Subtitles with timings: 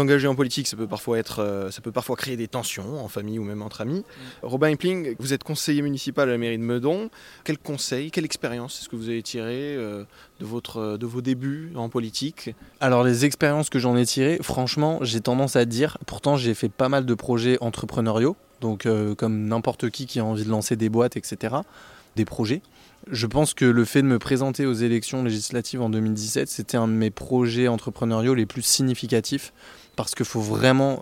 [0.00, 3.08] S'engager en politique, ça peut parfois être, euh, ça peut parfois créer des tensions en
[3.08, 4.02] famille ou même entre amis.
[4.42, 7.10] Robin Epling, vous êtes conseiller municipal à la mairie de Meudon.
[7.44, 10.04] Quel conseil, quelle expérience est-ce que vous avez tiré euh,
[10.38, 12.54] de, votre, de vos débuts en politique?
[12.80, 16.70] Alors les expériences que j'en ai tirées, franchement, j'ai tendance à dire, pourtant j'ai fait
[16.70, 20.76] pas mal de projets entrepreneuriaux, donc euh, comme n'importe qui qui a envie de lancer
[20.76, 21.56] des boîtes, etc.,
[22.16, 22.62] des projets.
[23.10, 26.88] Je pense que le fait de me présenter aux élections législatives en 2017, c'était un
[26.88, 29.52] de mes projets entrepreneuriaux les plus significatifs
[29.96, 31.00] parce qu'il faut vraiment,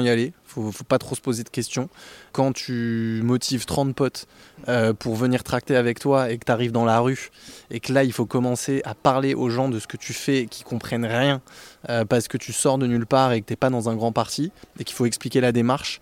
[0.00, 0.32] y aller.
[0.44, 1.88] Faut, faut pas trop se poser de questions.
[2.32, 4.26] Quand tu motives 30 potes
[4.68, 7.30] euh, pour venir tracter avec toi et que tu arrives dans la rue
[7.70, 10.46] et que là il faut commencer à parler aux gens de ce que tu fais
[10.46, 11.40] qui comprennent rien
[11.88, 14.12] euh, parce que tu sors de nulle part et que t'es pas dans un grand
[14.12, 16.00] parti et qu'il faut expliquer la démarche,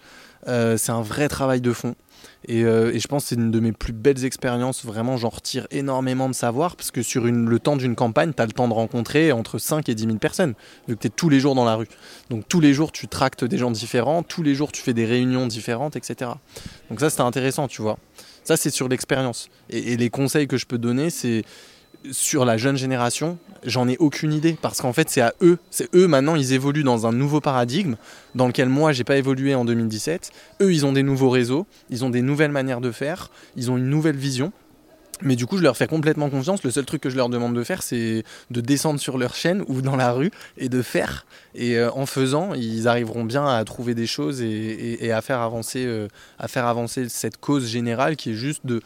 [0.49, 1.95] euh, c'est un vrai travail de fond.
[2.47, 4.85] Et, euh, et je pense que c'est une de mes plus belles expériences.
[4.85, 8.47] Vraiment, j'en retire énormément de savoir parce que sur le temps d'une campagne, tu as
[8.47, 10.55] le temps de rencontrer entre 5 et 10 000 personnes,
[10.87, 11.89] vu que tu es tous les jours dans la rue.
[12.31, 15.05] Donc tous les jours, tu tractes des gens différents, tous les jours, tu fais des
[15.05, 16.31] réunions différentes, etc.
[16.91, 17.99] Donc ça, c'était intéressant, tu vois.
[18.45, 19.49] Ça, c'est sur l'expérience.
[19.69, 21.45] Et les conseils que je peux donner, c'est
[22.11, 25.95] sur la jeune génération, j'en ai aucune idée parce qu'en fait c'est à eux, c'est
[25.95, 27.97] eux maintenant ils évoluent dans un nouveau paradigme
[28.35, 30.31] dans lequel moi j'ai pas évolué en 2017.
[30.61, 33.77] Eux ils ont des nouveaux réseaux, ils ont des nouvelles manières de faire, ils ont
[33.77, 34.53] une nouvelle vision.
[35.21, 36.63] Mais du coup, je leur fais complètement confiance.
[36.63, 39.65] Le seul truc que je leur demande de faire, c'est de descendre sur leur chaîne
[39.67, 41.27] ou dans la rue et de faire.
[41.55, 45.85] Et euh, en faisant, ils arriveront bien à trouver des choses et, à, faire avancer,
[45.87, 46.07] euh,
[46.39, 48.81] à faire avancer cette cause générale qui est juste de,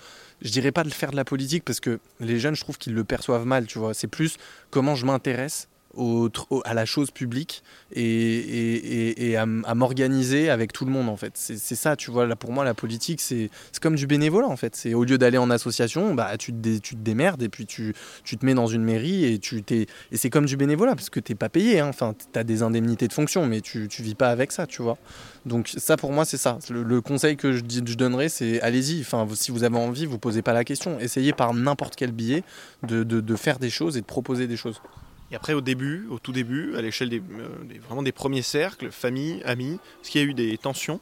[0.44, 2.94] je dirais pas de faire de la politique parce que les jeunes, je trouve qu'ils
[2.94, 3.94] le perçoivent mal, tu vois.
[3.94, 4.36] C'est plus
[4.70, 5.68] comment je m'intéresse
[6.64, 7.62] à la chose publique
[7.94, 11.32] et, à, m'organiser avec tout le monde en fait.
[11.34, 14.74] C'est ça, tu vois, là pour moi la politique c'est comme du bénévolat en fait.
[14.76, 18.36] C'est au lieu d'aller en association, bah, tu, te tu démerdes et puis tu, tu
[18.36, 21.34] te mets dans une mairie et tu et c'est comme du bénévolat parce que t'es
[21.34, 21.88] pas payé, hein.
[21.88, 24.82] enfin tu as des indemnités de fonction mais tu, tu vis pas avec ça, tu
[24.82, 24.98] vois.
[25.44, 26.58] Donc ça pour moi c'est ça.
[26.70, 30.42] Le, conseil que je, je donnerais c'est allez-y, enfin si vous avez envie, vous posez
[30.42, 32.42] pas la question, essayez par n'importe quel billet
[32.82, 34.80] de- de faire des choses et de proposer des choses.
[35.32, 37.48] Et après, au début, au tout début, à l'échelle euh,
[37.86, 41.00] vraiment des premiers cercles, famille, amis, est-ce qu'il y a eu des tensions?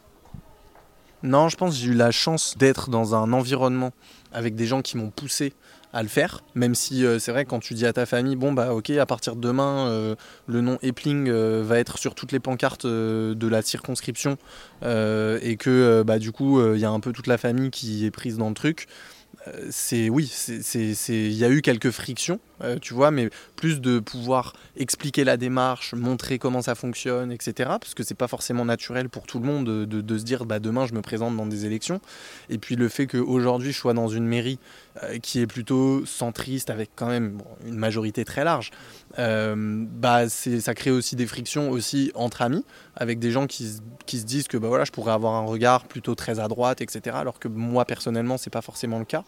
[1.24, 3.92] Non, je pense que j'ai eu la chance d'être dans un environnement
[4.32, 5.52] avec des gens qui m'ont poussé
[5.92, 8.52] à le faire, même si euh, c'est vrai quand tu dis à ta famille, bon
[8.52, 10.14] bah ok, à partir de demain, euh,
[10.46, 14.36] le nom Epling euh, va être sur toutes les pancartes de la circonscription
[14.82, 18.10] et que bah, du coup il y a un peu toute la famille qui est
[18.10, 18.86] prise dans le truc.
[19.70, 20.30] C'est oui,
[20.68, 22.40] il y a eu quelques frictions,
[22.82, 27.70] tu vois, mais plus de pouvoir expliquer la démarche, montrer comment ça fonctionne, etc.
[27.80, 30.58] Parce que c'est pas forcément naturel pour tout le monde de, de- se dire bah,
[30.58, 32.00] demain je me présente dans des élections.
[32.50, 34.58] Et puis le fait qu'aujourd'hui je sois dans une mairie
[35.22, 38.70] qui est plutôt centriste avec quand même une majorité très large,
[39.18, 42.64] euh, bah, ça crée aussi des frictions aussi entre amis
[42.96, 45.84] avec des gens qui, qui se disent que bah, voilà, je pourrais avoir un regard
[45.84, 47.16] plutôt très à droite, etc.
[47.18, 49.24] Alors que moi personnellement c'est pas forcément le cas.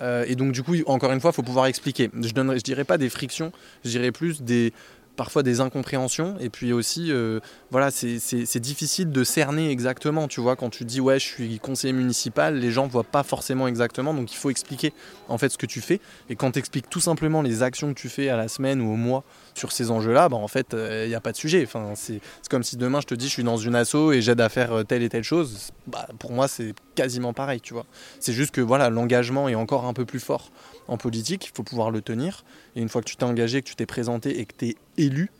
[0.00, 2.10] Euh, et donc du coup encore une fois il faut pouvoir expliquer.
[2.20, 3.52] Je donnerais, je dirais pas des frictions,
[3.84, 4.72] je dirais plus des
[5.16, 6.36] parfois des incompréhensions.
[6.40, 7.40] Et puis aussi euh,
[7.70, 10.56] voilà c'est- difficile de cerner exactement tu vois.
[10.56, 14.14] Quand tu dis ouais je suis conseiller municipal les gens voient pas forcément exactement.
[14.14, 14.92] Donc il faut expliquer
[15.28, 16.00] en fait ce que tu fais.
[16.28, 18.92] Et quand tu expliques tout simplement les actions que tu fais à la semaine ou
[18.92, 19.24] au mois
[19.54, 21.62] sur ces enjeux là bah en fait il n'y a pas de sujet.
[21.66, 24.22] Enfin c'est c'est comme si demain je te dis je suis dans une asso et
[24.22, 25.70] j'aide à faire euh, telle et telle chose.
[25.86, 27.86] Bah, pour moi c'est quasiment pareil tu vois.
[28.20, 30.50] C'est juste que voilà l'engagement est encore un peu plus fort
[30.88, 32.44] en politique il faut pouvoir le tenir.
[32.76, 34.76] Et une fois que tu t'es engagé, que tu t'es présenté et que tu es
[34.96, 35.30] élu,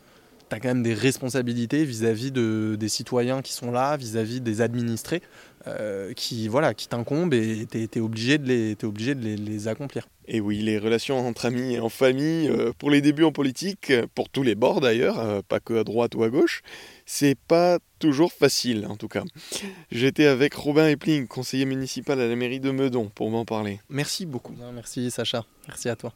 [0.53, 4.61] tu as quand même des responsabilités vis-à-vis de, des citoyens qui sont là, vis-à-vis des
[4.61, 5.21] administrés
[5.65, 9.37] euh, qui, voilà, qui t'incombent et tu es, obligé de, les, t'es obligé de les,
[9.37, 10.09] les accomplir.
[10.27, 13.93] Et oui, les relations entre amis et en famille, euh, pour les débuts en politique,
[14.13, 16.63] pour tous les bords d'ailleurs, euh, pas que à droite ou à gauche,
[17.05, 19.23] c'est pas toujours facile en tout cas.
[19.89, 23.79] J'étais avec Robin Epling, conseiller municipal à la mairie de Meudon, pour m'en parler.
[23.87, 24.53] Merci beaucoup.
[24.73, 26.11] Merci Sacha, merci à toi.